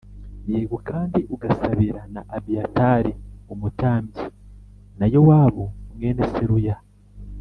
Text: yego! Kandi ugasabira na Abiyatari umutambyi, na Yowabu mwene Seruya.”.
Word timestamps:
yego! 0.51 0.75
Kandi 0.89 1.19
ugasabira 1.35 2.01
na 2.13 2.21
Abiyatari 2.35 3.11
umutambyi, 3.53 4.25
na 4.99 5.05
Yowabu 5.13 5.63
mwene 5.95 6.23
Seruya.”. 6.33 6.77